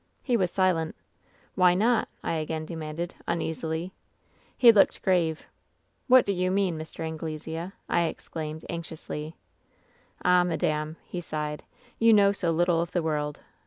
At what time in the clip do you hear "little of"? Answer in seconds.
12.49-12.93